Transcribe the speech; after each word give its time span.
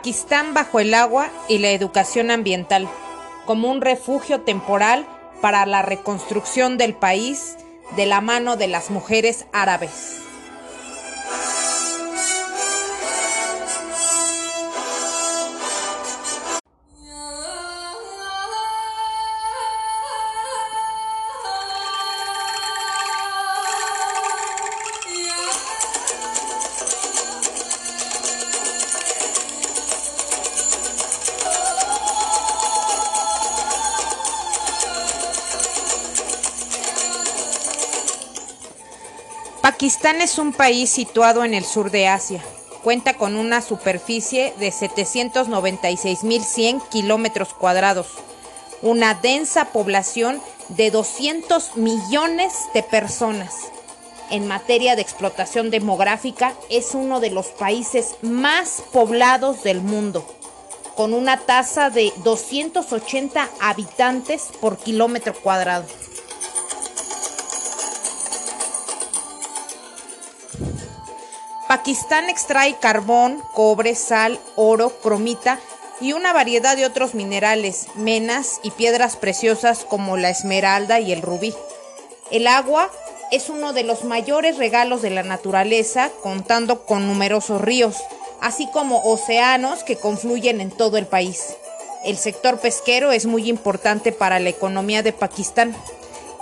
Pakistán 0.00 0.54
bajo 0.54 0.80
el 0.80 0.94
agua 0.94 1.28
y 1.46 1.58
la 1.58 1.72
educación 1.72 2.30
ambiental, 2.30 2.88
como 3.44 3.70
un 3.70 3.82
refugio 3.82 4.40
temporal 4.40 5.06
para 5.42 5.66
la 5.66 5.82
reconstrucción 5.82 6.78
del 6.78 6.94
país 6.94 7.58
de 7.96 8.06
la 8.06 8.22
mano 8.22 8.56
de 8.56 8.66
las 8.66 8.88
mujeres 8.90 9.44
árabes. 9.52 10.29
Pakistán 39.62 40.20
es 40.22 40.38
un 40.38 40.54
país 40.54 40.88
situado 40.88 41.44
en 41.44 41.52
el 41.52 41.66
sur 41.66 41.90
de 41.90 42.08
Asia. 42.08 42.42
Cuenta 42.82 43.12
con 43.12 43.36
una 43.36 43.60
superficie 43.60 44.54
de 44.58 44.72
796.100 44.72 46.88
kilómetros 46.88 47.52
cuadrados, 47.52 48.06
una 48.80 49.12
densa 49.12 49.66
población 49.66 50.40
de 50.70 50.90
200 50.90 51.76
millones 51.76 52.54
de 52.72 52.82
personas. 52.82 53.54
En 54.30 54.48
materia 54.48 54.96
de 54.96 55.02
explotación 55.02 55.70
demográfica, 55.70 56.54
es 56.70 56.94
uno 56.94 57.20
de 57.20 57.28
los 57.28 57.48
países 57.48 58.14
más 58.22 58.82
poblados 58.92 59.62
del 59.62 59.82
mundo, 59.82 60.24
con 60.96 61.12
una 61.12 61.38
tasa 61.38 61.90
de 61.90 62.14
280 62.24 63.46
habitantes 63.60 64.48
por 64.58 64.78
kilómetro 64.78 65.34
cuadrado. 65.34 65.84
Pakistán 71.70 72.28
extrae 72.28 72.74
carbón, 72.80 73.40
cobre, 73.54 73.94
sal, 73.94 74.40
oro, 74.56 74.90
cromita 74.90 75.60
y 76.00 76.14
una 76.14 76.32
variedad 76.32 76.76
de 76.76 76.84
otros 76.84 77.14
minerales, 77.14 77.86
menas 77.94 78.58
y 78.64 78.72
piedras 78.72 79.14
preciosas 79.14 79.84
como 79.84 80.16
la 80.16 80.30
esmeralda 80.30 80.98
y 80.98 81.12
el 81.12 81.22
rubí. 81.22 81.54
El 82.32 82.48
agua 82.48 82.90
es 83.30 83.50
uno 83.50 83.72
de 83.72 83.84
los 83.84 84.02
mayores 84.02 84.56
regalos 84.56 85.00
de 85.00 85.10
la 85.10 85.22
naturaleza, 85.22 86.10
contando 86.24 86.86
con 86.86 87.06
numerosos 87.06 87.60
ríos, 87.60 87.98
así 88.40 88.68
como 88.72 89.04
océanos 89.04 89.84
que 89.84 89.94
confluyen 89.94 90.60
en 90.60 90.72
todo 90.72 90.96
el 90.96 91.06
país. 91.06 91.54
El 92.04 92.16
sector 92.16 92.58
pesquero 92.58 93.12
es 93.12 93.26
muy 93.26 93.48
importante 93.48 94.10
para 94.10 94.40
la 94.40 94.48
economía 94.48 95.04
de 95.04 95.12
Pakistán. 95.12 95.76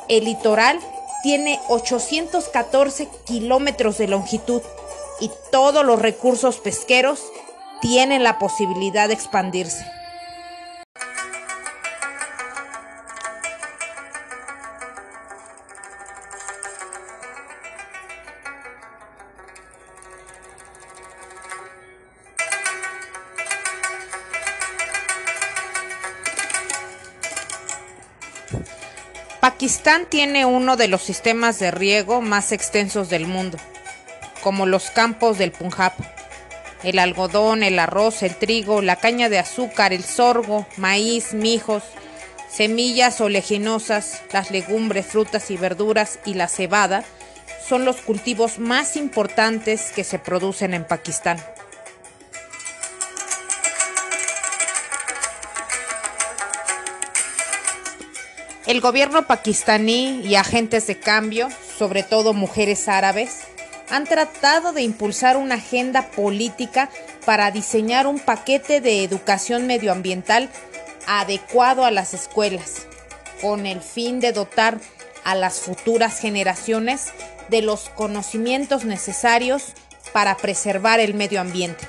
El 0.09 0.25
litoral 0.25 0.81
tiene 1.23 1.61
814 1.69 3.09
kilómetros 3.27 3.99
de 3.99 4.09
longitud 4.09 4.63
y 5.21 5.31
todos 5.51 5.85
los 5.85 6.01
recursos 6.01 6.59
pesqueros 6.59 7.23
tienen 7.81 8.23
la 8.23 8.39
posibilidad 8.39 9.09
de 9.09 9.15
expandirse. 9.15 9.85
Pakistán 29.41 30.07
tiene 30.07 30.45
uno 30.45 30.77
de 30.77 30.89
los 30.89 31.03
sistemas 31.03 31.59
de 31.59 31.71
riego 31.71 32.21
más 32.21 32.53
extensos 32.53 33.09
del 33.09 33.27
mundo 33.27 33.59
como 34.43 34.67
los 34.67 34.91
campos 34.91 35.39
del 35.39 35.53
Punjab. 35.53 35.93
El 36.83 36.99
algodón, 36.99 37.63
el 37.63 37.79
arroz, 37.79 38.23
el 38.23 38.37
trigo, 38.37 38.83
la 38.83 38.97
caña 38.97 39.29
de 39.29 39.39
azúcar, 39.39 39.93
el 39.93 40.05
sorgo, 40.05 40.67
maíz, 40.77 41.35
mijos, 41.35 41.83
semillas 42.51 43.21
oleaginosas, 43.21 44.23
las 44.33 44.51
legumbres, 44.51 45.07
frutas 45.07 45.51
y 45.51 45.57
verduras 45.57 46.19
y 46.25 46.35
la 46.35 46.49
cebada 46.49 47.05
son 47.69 47.85
los 47.85 47.97
cultivos 47.97 48.59
más 48.59 48.97
importantes 48.97 49.93
que 49.95 50.05
se 50.05 50.19
producen 50.19 50.73
en 50.73 50.85
Pakistán. 50.85 51.39
El 58.69 58.83
gobierno 58.83 59.27
pakistaní 59.27 60.21
y 60.21 60.35
agentes 60.35 60.87
de 60.87 60.99
cambio, 60.99 61.49
sobre 61.79 62.03
todo 62.03 62.35
mujeres 62.35 62.87
árabes, 62.87 63.47
han 63.91 64.05
tratado 64.05 64.73
de 64.73 64.83
impulsar 64.83 65.37
una 65.37 65.57
agenda 65.57 66.11
política 66.11 66.91
para 67.25 67.51
diseñar 67.51 68.07
un 68.07 68.19
paquete 68.19 68.81
de 68.81 69.05
educación 69.05 69.67
medioambiental 69.67 70.49
adecuado 71.07 71.85
a 71.85 71.91
las 71.91 72.15
escuelas, 72.15 72.87
con 73.41 73.67
el 73.67 73.81
fin 73.81 74.21
de 74.21 74.33
dotar 74.33 74.79
a 75.25 75.35
las 75.35 75.61
futuras 75.61 76.19
generaciones 76.21 77.13
de 77.49 77.63
los 77.63 77.89
conocimientos 77.91 78.85
necesarios 78.85 79.73
para 80.13 80.37
preservar 80.37 81.01
el 81.01 81.15
medio 81.15 81.41
ambiente. 81.41 81.87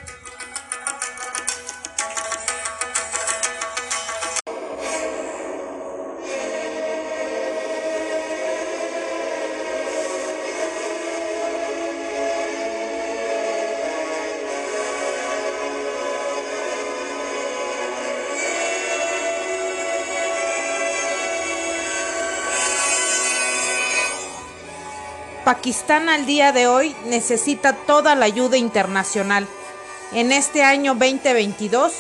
Pakistán 25.50 26.10
al 26.10 26.28
día 26.28 26.52
de 26.52 26.68
hoy 26.68 26.96
necesita 27.08 27.74
toda 27.74 28.14
la 28.14 28.26
ayuda 28.26 28.58
internacional. 28.58 29.48
En 30.14 30.32
este 30.32 30.62
año 30.62 30.94
2022, 30.94 31.92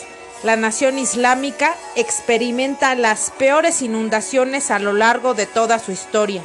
la 0.43 0.55
nación 0.55 0.99
islámica 0.99 1.75
experimenta 1.95 2.93
las 2.93 3.31
peores 3.31 3.81
inundaciones 3.81 4.69
a 4.69 4.77
lo 4.77 4.93
largo 4.93 5.33
de 5.33 5.47
toda 5.47 5.79
su 5.79 5.91
historia. 5.91 6.43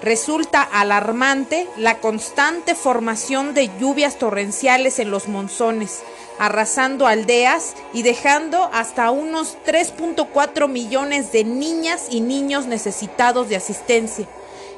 Resulta 0.00 0.62
alarmante 0.62 1.68
la 1.76 1.98
constante 1.98 2.74
formación 2.74 3.52
de 3.52 3.70
lluvias 3.78 4.18
torrenciales 4.18 5.00
en 5.00 5.10
los 5.10 5.28
monzones, 5.28 6.00
arrasando 6.38 7.06
aldeas 7.06 7.74
y 7.92 8.04
dejando 8.04 8.70
hasta 8.72 9.10
unos 9.10 9.58
3.4 9.66 10.66
millones 10.66 11.30
de 11.30 11.44
niñas 11.44 12.06
y 12.08 12.22
niños 12.22 12.64
necesitados 12.64 13.50
de 13.50 13.56
asistencia 13.56 14.26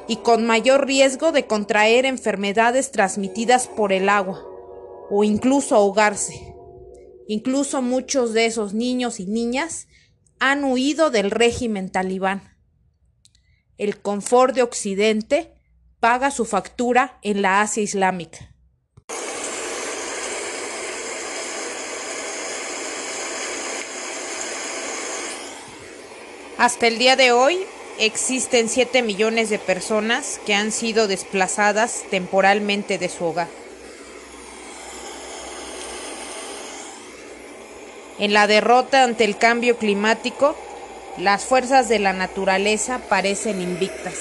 y 0.07 0.17
con 0.17 0.45
mayor 0.45 0.85
riesgo 0.85 1.31
de 1.31 1.47
contraer 1.47 2.05
enfermedades 2.05 2.91
transmitidas 2.91 3.67
por 3.67 3.91
el 3.91 4.09
agua 4.09 4.45
o 5.09 5.23
incluso 5.23 5.75
ahogarse. 5.75 6.53
Incluso 7.27 7.81
muchos 7.81 8.33
de 8.33 8.45
esos 8.45 8.73
niños 8.73 9.19
y 9.19 9.25
niñas 9.25 9.87
han 10.39 10.63
huido 10.63 11.09
del 11.09 11.31
régimen 11.31 11.89
talibán. 11.89 12.55
El 13.77 13.99
confort 14.01 14.55
de 14.55 14.61
Occidente 14.61 15.53
paga 15.99 16.29
su 16.31 16.45
factura 16.45 17.19
en 17.23 17.41
la 17.41 17.61
Asia 17.61 17.83
Islámica. 17.83 18.51
Hasta 26.57 26.87
el 26.87 26.97
día 26.97 27.17
de 27.17 27.33
hoy, 27.33 27.65
existen 27.99 28.69
7 28.69 29.01
millones 29.01 29.49
de 29.49 29.59
personas 29.59 30.39
que 30.45 30.53
han 30.53 30.71
sido 30.71 31.07
desplazadas 31.07 32.03
temporalmente 32.09 32.97
de 32.97 33.09
su 33.09 33.25
hogar. 33.25 33.47
En 38.19 38.33
la 38.33 38.47
derrota 38.47 39.03
ante 39.03 39.25
el 39.25 39.37
cambio 39.37 39.77
climático, 39.77 40.55
las 41.17 41.45
fuerzas 41.45 41.89
de 41.89 41.99
la 41.99 42.13
naturaleza 42.13 42.99
parecen 43.09 43.61
invictas. 43.61 44.15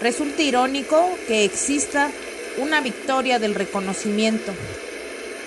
Resulta 0.00 0.42
irónico 0.42 1.08
que 1.26 1.44
exista 1.44 2.10
una 2.58 2.80
victoria 2.80 3.38
del 3.38 3.54
reconocimiento, 3.54 4.52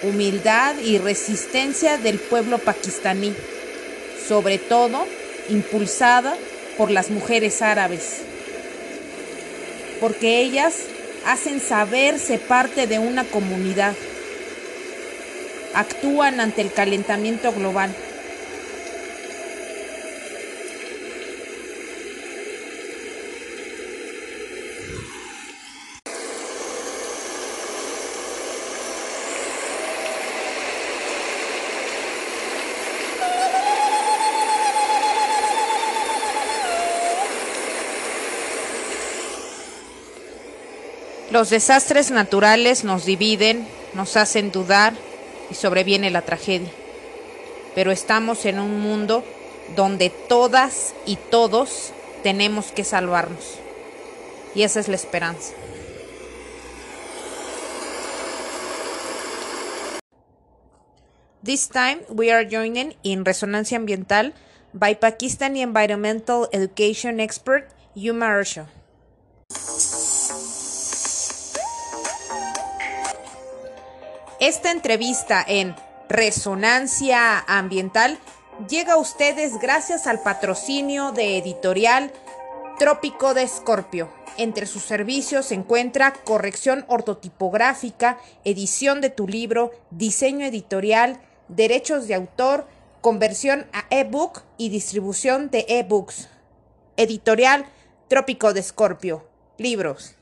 humildad 0.04 0.76
y 0.80 0.98
resistencia 0.98 1.98
del 1.98 2.20
pueblo 2.20 2.58
pakistaní, 2.58 3.34
sobre 4.28 4.58
todo 4.58 5.06
impulsada 5.50 6.36
por 6.82 6.90
las 6.90 7.12
mujeres 7.12 7.62
árabes, 7.62 8.22
porque 10.00 10.40
ellas 10.40 10.74
hacen 11.28 11.60
saberse 11.60 12.40
parte 12.40 12.88
de 12.88 12.98
una 12.98 13.24
comunidad. 13.24 13.94
actúan 15.76 16.40
ante 16.40 16.64
el 16.64 16.74
calentamiento 16.74 17.54
global. 17.54 17.94
Los 41.42 41.50
desastres 41.50 42.12
naturales 42.12 42.84
nos 42.84 43.04
dividen, 43.04 43.68
nos 43.96 44.16
hacen 44.16 44.52
dudar 44.52 44.94
y 45.50 45.56
sobreviene 45.56 46.12
la 46.12 46.22
tragedia. 46.22 46.70
Pero 47.74 47.92
estamos 47.92 48.46
en 48.46 48.60
un 48.60 48.80
mundo 48.80 49.24
donde 49.76 50.12
todas 50.12 50.94
y 51.08 51.16
todos 51.16 51.94
tenemos 52.22 52.72
que 52.72 52.84
salvarnos. 52.84 53.56
Y 54.54 54.62
esa 54.62 54.80
es 54.82 54.88
la 54.88 54.98
esperanza. 54.98 55.54
This 61.44 61.70
time 61.70 62.02
we 62.08 62.32
are 62.32 62.48
joining 62.48 62.94
in 63.02 63.26
Resonancia 63.26 63.80
Ambiental 63.80 64.36
by 64.74 65.00
Pakistani 65.00 65.64
environmental 65.64 66.50
education 66.52 67.20
expert 67.20 67.68
Yuma 67.96 68.28
Arsha. 68.28 68.68
Esta 74.42 74.72
entrevista 74.72 75.46
en 75.48 75.76
Resonancia 76.10 77.38
Ambiental 77.42 78.18
llega 78.68 78.94
a 78.94 78.98
ustedes 78.98 79.60
gracias 79.60 80.08
al 80.08 80.24
patrocinio 80.24 81.12
de 81.12 81.38
editorial 81.38 82.12
Trópico 82.80 83.36
de 83.36 83.44
Escorpio. 83.44 84.12
Entre 84.38 84.66
sus 84.66 84.82
servicios 84.82 85.46
se 85.46 85.54
encuentra 85.54 86.14
corrección 86.24 86.86
ortotipográfica, 86.88 88.18
edición 88.44 89.00
de 89.00 89.12
tu 89.12 89.28
libro, 89.28 89.74
diseño 89.92 90.48
editorial, 90.48 91.22
derechos 91.48 92.08
de 92.08 92.16
autor, 92.16 92.66
conversión 93.02 93.68
a 93.74 93.86
ebook 93.92 94.42
y 94.58 94.70
distribución 94.70 95.52
de 95.52 95.68
ebooks. 95.68 96.30
Editorial 96.98 97.68
Trópico 98.08 98.54
de 98.54 98.62
Escorpio. 98.62 99.24
Libros. 99.60 100.16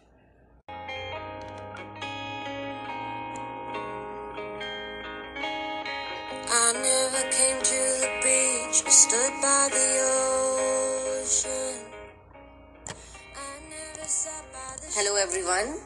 Hello 14.97 15.15
everyone, 15.15 15.77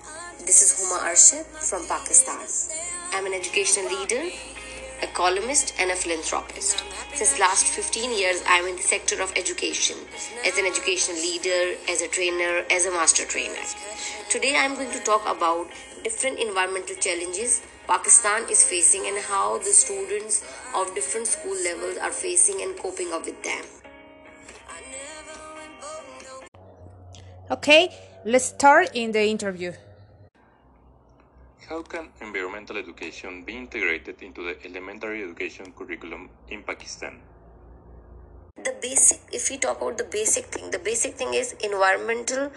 this 0.45 0.61
is 0.61 0.71
Huma 0.79 0.99
Arshid 1.03 1.43
from 1.69 1.85
Pakistan. 1.87 2.47
I'm 3.11 3.25
an 3.25 3.33
educational 3.33 3.91
leader, 3.91 4.23
a 5.01 5.07
columnist 5.07 5.73
and 5.79 5.91
a 5.91 5.95
philanthropist. 5.97 6.81
Since 7.13 7.39
last 7.39 7.65
15 7.67 8.17
years 8.17 8.41
I'm 8.47 8.65
in 8.65 8.77
the 8.77 8.83
sector 8.83 9.21
of 9.21 9.33
education 9.35 9.97
as 10.45 10.57
an 10.57 10.65
educational 10.65 11.17
leader, 11.17 11.77
as 11.89 12.01
a 12.01 12.07
trainer, 12.07 12.63
as 12.71 12.85
a 12.85 12.91
master 12.91 13.25
trainer. 13.25 13.65
Today 14.29 14.55
I'm 14.55 14.75
going 14.75 14.91
to 14.91 15.03
talk 15.03 15.27
about 15.27 15.67
different 16.05 16.39
environmental 16.39 16.95
challenges 16.95 17.61
Pakistan 17.87 18.47
is 18.49 18.63
facing 18.63 19.07
and 19.07 19.17
how 19.25 19.57
the 19.57 19.73
students 19.75 20.43
of 20.73 20.95
different 20.95 21.27
school 21.27 21.55
levels 21.63 21.97
are 21.97 22.11
facing 22.11 22.61
and 22.61 22.77
coping 22.77 23.11
up 23.11 23.25
with 23.25 23.41
them. 23.43 23.63
Okay, 27.51 27.89
let's 28.23 28.45
start 28.45 28.89
in 28.93 29.11
the 29.11 29.21
interview. 29.21 29.73
How 31.67 31.81
can 31.81 32.09
environmental 32.21 32.77
education 32.77 33.43
be 33.43 33.57
integrated 33.57 34.21
into 34.21 34.43
the 34.43 34.55
elementary 34.65 35.23
education 35.23 35.73
curriculum 35.75 36.29
in 36.47 36.63
Pakistan? 36.63 37.19
The 38.63 38.75
basic, 38.81 39.19
if 39.33 39.49
we 39.49 39.57
talk 39.57 39.81
about 39.81 39.97
the 39.97 40.05
basic 40.05 40.45
thing, 40.45 40.71
the 40.71 40.79
basic 40.79 41.15
thing 41.15 41.33
is 41.33 41.53
environmental 41.63 42.51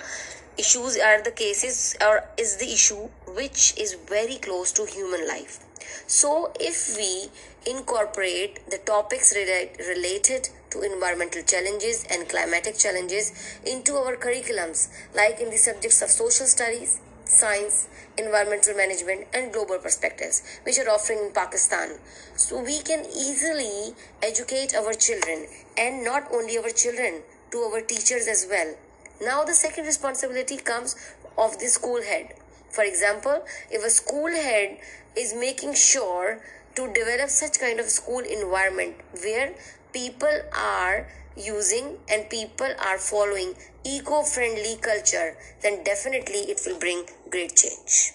issues 0.57 0.99
are 0.99 1.23
the 1.23 1.31
cases 1.33 1.97
or 2.01 2.25
is 2.37 2.57
the 2.57 2.73
issue 2.73 3.09
which 3.37 3.75
is 3.77 3.95
very 4.09 4.37
close 4.37 4.73
to 4.73 4.87
human 4.87 5.29
life. 5.29 5.61
So, 6.07 6.53
if 6.59 6.97
we 6.97 7.29
incorporate 7.71 8.69
the 8.71 8.79
topics 8.79 9.35
relate, 9.37 9.77
related 9.79 10.49
to 10.71 10.83
environmental 10.83 11.43
challenges 11.43 12.05
and 12.11 12.29
climatic 12.29 12.79
challenges 12.79 13.33
into 13.65 13.95
our 13.95 14.17
curriculums, 14.17 14.89
like 15.15 15.41
in 15.41 15.51
the 15.51 15.59
subjects 15.59 16.03
of 16.03 16.11
social 16.11 16.47
studies, 16.47 17.01
science, 17.25 17.89
environmental 18.17 18.75
management, 18.75 19.27
and 19.35 19.53
global 19.53 19.79
perspectives, 19.79 20.43
which 20.63 20.79
are 20.79 20.89
offering 20.89 21.19
in 21.27 21.33
Pakistan. 21.33 21.99
So 22.37 22.63
we 22.63 22.81
can 22.81 23.05
easily 23.05 23.95
educate 24.23 24.75
our 24.75 24.95
children 24.95 25.47
and 25.77 26.05
not 26.05 26.29
only 26.33 26.57
our 26.59 26.71
children, 26.71 27.23
to 27.51 27.59
our 27.59 27.81
teachers 27.81 28.27
as 28.27 28.47
well. 28.51 28.75
Now, 29.21 29.45
the 29.45 29.55
second 29.55 29.85
responsibility 29.85 30.57
comes 30.57 30.97
of 31.39 31.59
the 31.59 31.67
school 31.67 32.03
head. 32.03 32.35
For 32.71 32.85
example, 32.85 33.45
if 33.71 33.85
a 33.85 33.91
school 33.91 34.31
head 34.31 34.79
is 35.17 35.35
making 35.35 35.75
sure 35.75 36.41
to 36.77 36.93
develop 36.93 37.31
such 37.31 37.59
kind 37.59 37.81
of 37.81 37.87
school 37.87 38.21
environment 38.21 38.97
where 39.23 39.55
people 39.93 40.43
are 40.55 41.09
using 41.37 41.99
and 42.09 42.29
people 42.29 42.69
are 42.79 42.99
following 42.99 43.55
eco-friendly 43.85 44.77
culture 44.81 45.37
then 45.63 45.85
definitely 45.85 46.41
it 46.53 46.61
will 46.67 46.79
bring 46.79 47.05
great 47.31 47.57
change. 47.57 48.13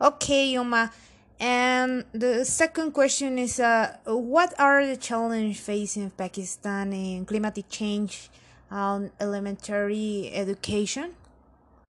Okay 0.00 0.50
yuma 0.50 0.92
and 1.40 2.04
the 2.12 2.44
second 2.44 2.92
question 2.92 3.38
is 3.38 3.58
uh, 3.58 3.96
what 4.04 4.54
are 4.58 4.86
the 4.86 4.96
challenges 4.96 5.58
facing 5.58 6.10
pakistan 6.10 6.92
in 6.92 7.24
climatic 7.24 7.68
change 7.68 8.30
on 8.70 9.10
elementary 9.20 10.30
education? 10.32 11.14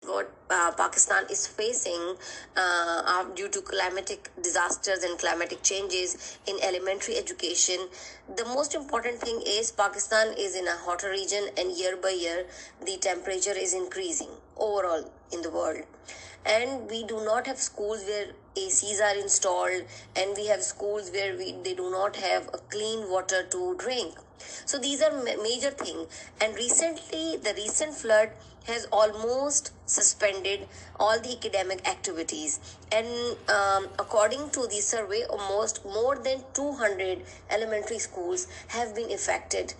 What 0.01 0.33
uh, 0.51 0.71
Pakistan 0.71 1.25
is 1.29 1.47
facing 1.47 2.15
uh, 2.57 3.23
due 3.35 3.47
to 3.49 3.61
climatic 3.61 4.29
disasters 4.41 5.03
and 5.03 5.17
climatic 5.17 5.63
changes 5.63 6.37
in 6.45 6.57
elementary 6.61 7.17
education. 7.17 7.87
The 8.35 8.45
most 8.45 8.75
important 8.75 9.19
thing 9.19 9.41
is 9.45 9.71
Pakistan 9.71 10.33
is 10.37 10.55
in 10.55 10.67
a 10.67 10.77
hotter 10.77 11.09
region, 11.09 11.49
and 11.57 11.71
year 11.71 11.97
by 11.97 12.09
year, 12.09 12.45
the 12.85 12.97
temperature 12.97 13.57
is 13.57 13.73
increasing 13.73 14.29
overall 14.57 15.09
in 15.31 15.41
the 15.41 15.49
world. 15.49 15.83
And 16.45 16.89
we 16.89 17.03
do 17.03 17.23
not 17.23 17.45
have 17.47 17.59
schools 17.59 18.03
where 18.05 18.27
ACs 18.57 18.99
are 18.99 19.15
installed, 19.15 19.83
and 20.15 20.35
we 20.35 20.47
have 20.47 20.63
schools 20.63 21.11
where 21.11 21.37
we, 21.37 21.55
they 21.63 21.73
do 21.73 21.89
not 21.91 22.15
have 22.15 22.49
a 22.53 22.57
clean 22.57 23.09
water 23.09 23.43
to 23.51 23.75
drink. 23.77 24.15
So 24.65 24.79
these 24.79 25.01
are 25.01 25.11
ma- 25.11 25.41
major 25.41 25.69
things. 25.71 26.07
And 26.41 26.55
recently, 26.55 27.37
the 27.37 27.53
recent 27.55 27.93
flood 27.93 28.31
has 28.65 28.87
almost 28.91 29.71
suspended 29.85 30.67
all 30.99 31.19
the 31.19 31.35
academic 31.37 31.87
activities. 31.87 32.59
And 32.91 33.07
um, 33.49 33.87
according 33.99 34.49
to 34.51 34.67
the 34.67 34.81
survey 34.81 35.23
almost 35.29 35.83
more 35.85 36.17
than 36.17 36.43
200 36.53 37.23
elementary 37.49 37.99
schools 37.99 38.47
have 38.69 38.95
been 38.95 39.11
affected 39.11 39.73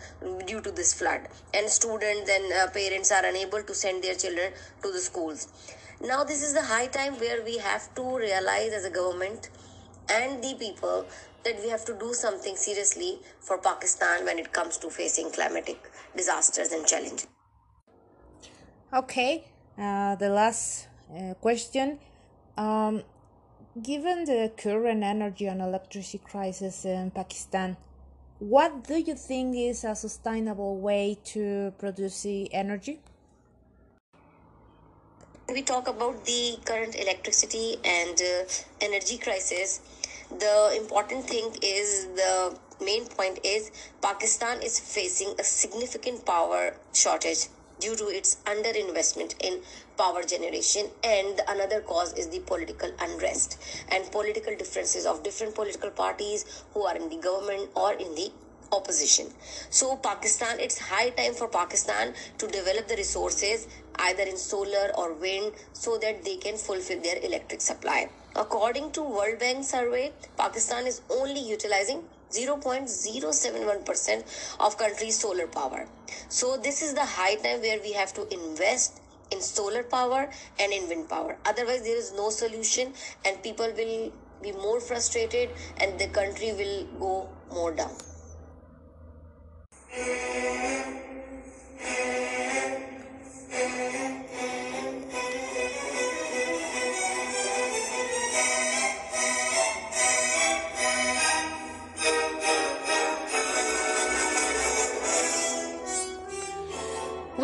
due 0.45 0.61
to 0.61 0.71
this 0.71 0.93
flood. 0.93 1.27
And 1.53 1.69
students 1.69 2.29
and 2.29 2.53
uh, 2.53 2.71
parents 2.71 3.11
are 3.11 3.25
unable 3.25 3.63
to 3.63 3.73
send 3.73 4.03
their 4.03 4.15
children 4.15 4.53
to 4.83 4.91
the 4.91 4.99
schools. 4.99 5.47
Now 6.01 6.23
this 6.23 6.41
is 6.41 6.53
the 6.53 6.63
high 6.63 6.87
time 6.87 7.13
where 7.19 7.43
we 7.43 7.57
have 7.59 7.93
to 7.95 8.17
realize 8.17 8.73
as 8.73 8.85
a 8.85 8.89
government 8.89 9.49
and 10.09 10.43
the 10.43 10.55
people 10.55 11.05
that 11.43 11.59
we 11.61 11.69
have 11.69 11.85
to 11.85 11.93
do 11.97 12.13
something 12.13 12.55
seriously 12.55 13.19
for 13.39 13.57
pakistan 13.57 14.25
when 14.25 14.37
it 14.37 14.51
comes 14.51 14.77
to 14.77 14.89
facing 14.89 15.31
climatic 15.31 15.91
disasters 16.15 16.71
and 16.71 16.85
challenges 16.85 17.27
Okay, 18.93 19.45
uh, 19.77 20.15
the 20.15 20.27
last 20.27 20.89
uh, 21.15 21.33
question. 21.35 21.97
Um, 22.57 23.03
given 23.81 24.25
the 24.25 24.51
current 24.57 25.01
energy 25.01 25.47
and 25.47 25.61
electricity 25.61 26.17
crisis 26.17 26.83
in 26.83 27.09
Pakistan, 27.11 27.77
what 28.39 28.83
do 28.83 28.97
you 28.99 29.15
think 29.15 29.55
is 29.55 29.85
a 29.85 29.95
sustainable 29.95 30.75
way 30.75 31.17
to 31.31 31.71
produce 31.77 32.25
energy? 32.51 32.99
We 35.47 35.61
talk 35.61 35.87
about 35.87 36.25
the 36.25 36.59
current 36.65 36.99
electricity 36.99 37.77
and 37.85 38.19
uh, 38.19 38.43
energy 38.81 39.17
crisis. 39.17 39.79
The 40.37 40.75
important 40.75 41.23
thing 41.23 41.55
is 41.63 42.07
the 42.07 42.59
main 42.83 43.05
point 43.05 43.39
is 43.45 43.71
Pakistan 44.01 44.61
is 44.61 44.81
facing 44.81 45.33
a 45.39 45.45
significant 45.45 46.25
power 46.25 46.75
shortage 46.93 47.47
due 47.81 47.95
to 47.95 48.07
its 48.07 48.37
underinvestment 48.45 49.35
in 49.41 49.61
power 49.97 50.23
generation. 50.23 50.87
And 51.03 51.41
another 51.47 51.81
cause 51.81 52.13
is 52.13 52.29
the 52.29 52.39
political 52.39 52.91
unrest 52.99 53.57
and 53.89 54.09
political 54.11 54.55
differences 54.55 55.05
of 55.05 55.23
different 55.23 55.55
political 55.55 55.89
parties 55.89 56.45
who 56.73 56.83
are 56.83 56.95
in 56.95 57.09
the 57.09 57.17
government 57.17 57.69
or 57.75 57.93
in 57.93 58.15
the 58.15 58.31
opposition. 58.71 59.27
So 59.69 59.97
pakistan 59.97 60.59
it's 60.59 60.79
high 60.91 61.09
time 61.09 61.33
for 61.33 61.47
pakistan 61.47 62.13
to 62.37 62.47
develop 62.47 62.87
the 62.87 62.95
resources 62.95 63.67
either 64.07 64.23
in 64.23 64.37
solar 64.37 64.85
or 64.95 65.13
wind 65.13 65.51
so 65.73 65.97
that 65.97 66.23
they 66.23 66.37
can 66.37 66.57
fulfill 66.57 67.01
their 67.01 67.19
electric 67.21 67.61
supply. 67.61 68.09
According 68.35 68.91
to 68.93 69.03
world 69.03 69.39
bank 69.39 69.65
survey 69.65 70.13
pakistan 70.37 70.87
is 70.87 71.01
only 71.09 71.41
utilizing 71.41 72.03
0.071% 72.31 74.23
of 74.59 74.77
country's 74.77 75.19
solar 75.19 75.47
power. 75.47 75.87
So 76.29 76.57
this 76.57 76.81
is 76.81 76.93
the 76.93 77.05
high 77.05 77.35
time 77.35 77.61
where 77.61 77.79
we 77.81 77.93
have 77.93 78.13
to 78.13 78.27
invest 78.33 78.99
in 79.31 79.41
solar 79.41 79.83
power 79.83 80.29
and 80.59 80.73
in 80.73 80.89
wind 80.89 81.09
power. 81.09 81.37
Otherwise 81.45 81.83
there 81.83 81.97
is 81.97 82.11
no 82.13 82.29
solution 82.29 82.93
and 83.25 83.41
people 83.43 83.71
will 83.77 84.11
be 84.41 84.51
more 84.53 84.79
frustrated 84.79 85.49
and 85.77 85.99
the 85.99 86.07
country 86.07 86.53
will 86.53 86.85
go 86.99 87.29
more 87.53 87.71
down 87.71 87.95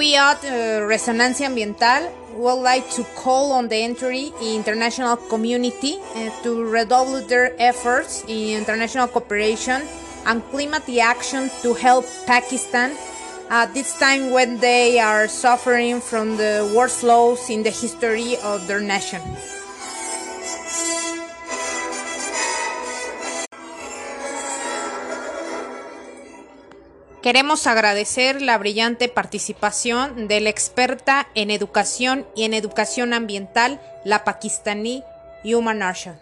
We 0.08 0.16
uh, 0.16 0.88
Resonancia 0.88 1.52
Ambiental 1.52 2.10
would 2.40 2.64
like 2.64 2.90
to 2.92 3.04
call 3.14 3.52
on 3.52 3.68
the 3.68 3.76
entry 3.76 4.32
international 4.42 5.18
community 5.18 6.00
uh, 6.16 6.30
to 6.44 6.64
redouble 6.64 7.20
their 7.28 7.52
efforts 7.60 8.24
in 8.26 8.58
international 8.58 9.10
cooperation 9.10 9.84
and 10.26 10.42
climate 10.50 10.88
action 11.02 11.52
to 11.62 11.74
help 11.74 12.06
Pakistan 12.26 12.96
at 13.50 13.74
this 13.74 14.00
time 14.00 14.32
when 14.32 14.60
they 14.60 14.98
are 14.98 15.28
suffering 15.28 16.00
from 16.00 16.38
the 16.38 16.72
worst 16.74 17.04
lows 17.04 17.50
in 17.50 17.64
the 17.64 17.70
history 17.70 18.38
of 18.38 18.66
their 18.66 18.80
nation. 18.80 19.20
Queremos 27.28 27.68
agradecer 27.68 28.42
la 28.42 28.58
brillante 28.58 29.10
participación 29.10 30.30
de 30.30 30.40
la 30.40 30.50
experta 30.50 31.28
en 31.36 31.52
educación 31.52 32.26
y 32.38 32.46
en 32.46 32.54
educación 32.54 33.14
ambiental, 33.14 33.82
la 34.06 34.24
pakistaní 34.24 35.04
Human 35.44 35.84
Arshad. 35.84 36.16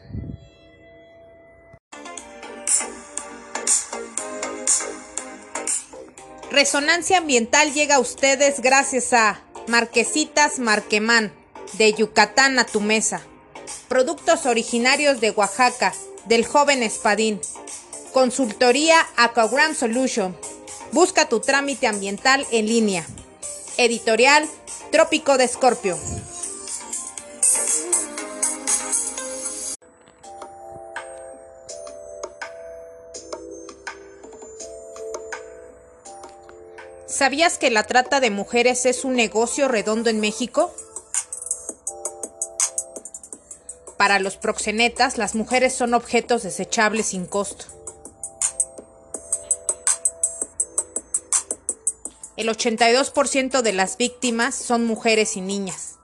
Resonancia 6.50 7.20
Ambiental 7.20 7.72
llega 7.72 7.98
a 7.98 8.00
ustedes 8.00 8.60
gracias 8.62 9.14
a 9.14 9.44
Marquesitas 9.68 10.58
Marquemán, 10.58 11.32
de 11.74 11.94
Yucatán 11.94 12.58
a 12.58 12.66
tu 12.66 12.82
mesa. 12.82 13.22
Productos 13.90 14.48
originarios 14.48 15.22
de 15.22 15.30
Oaxaca, 15.30 15.94
del 16.26 16.48
joven 16.48 16.82
Espadín. 16.82 17.40
Consultoría 18.12 19.06
Aquagram 19.18 19.76
Solution. 19.76 20.36
Busca 20.96 21.28
tu 21.28 21.42
trámite 21.42 21.88
ambiental 21.88 22.48
en 22.52 22.68
línea. 22.68 23.06
Editorial 23.76 24.48
Trópico 24.94 25.38
de 25.38 25.44
Escorpio. 25.44 26.00
¿Sabías 37.06 37.58
que 37.58 37.70
la 37.72 37.84
trata 37.84 38.22
de 38.22 38.30
mujeres 38.30 38.86
es 38.86 39.04
un 39.04 39.16
negocio 39.16 39.68
redondo 39.68 40.10
en 40.10 40.22
México? 40.22 40.74
Para 43.98 44.20
los 44.20 44.38
proxenetas, 44.38 45.18
las 45.18 45.36
mujeres 45.36 45.74
son 45.74 45.94
objetos 45.94 46.44
desechables 46.44 47.08
sin 47.08 47.26
costo. 47.26 47.85
El 52.38 52.50
82% 52.50 53.62
de 53.62 53.72
las 53.72 53.96
víctimas 53.96 54.56
son 54.56 54.86
mujeres 54.86 55.38
y 55.38 55.42
niñas. 55.42 55.96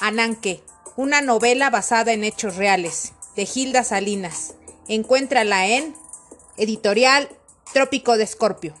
Ananque, 0.00 0.60
una 0.96 1.20
novela 1.20 1.70
basada 1.70 2.12
en 2.12 2.24
hechos 2.24 2.56
reales, 2.56 3.12
de 3.36 3.46
Gilda 3.46 3.84
Salinas. 3.84 4.54
Encuéntrala 4.88 5.68
en 5.68 5.94
Editorial 6.56 7.28
Trópico 7.72 8.16
de 8.16 8.24
Escorpio. 8.24 8.74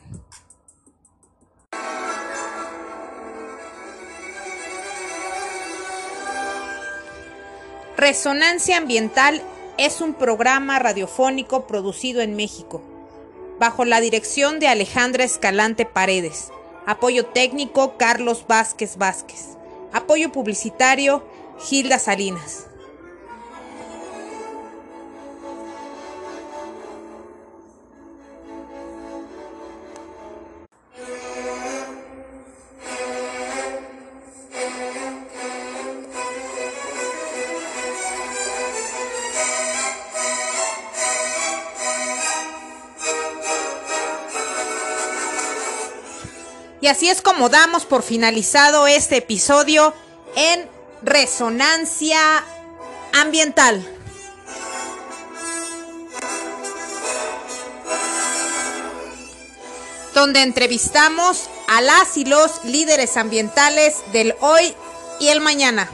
Resonancia 7.96 8.78
Ambiental 8.78 9.40
es 9.78 10.00
un 10.00 10.14
programa 10.14 10.78
radiofónico 10.78 11.66
producido 11.66 12.22
en 12.22 12.34
México, 12.34 12.82
bajo 13.60 13.84
la 13.84 14.00
dirección 14.00 14.58
de 14.58 14.68
Alejandra 14.68 15.22
Escalante 15.22 15.84
Paredes. 15.84 16.50
Apoyo 16.86 17.26
técnico 17.26 17.98
Carlos 17.98 18.46
Vázquez 18.48 18.96
Vázquez. 18.96 19.58
Apoyo 19.92 20.32
publicitario 20.32 21.22
Gilda 21.60 21.98
Salinas. 21.98 22.69
Así 46.90 47.08
es 47.08 47.22
como 47.22 47.48
damos 47.48 47.86
por 47.86 48.02
finalizado 48.02 48.86
este 48.88 49.18
episodio 49.18 49.94
en 50.34 50.68
Resonancia 51.02 52.44
Ambiental. 53.12 53.86
Donde 60.14 60.42
entrevistamos 60.42 61.48
a 61.68 61.80
las 61.80 62.16
y 62.16 62.24
los 62.24 62.64
líderes 62.64 63.16
ambientales 63.16 63.94
del 64.12 64.34
hoy 64.40 64.74
y 65.20 65.28
el 65.28 65.40
mañana. 65.40 65.88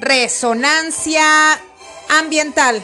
Resonancia 0.00 1.60
Ambiental. 2.08 2.82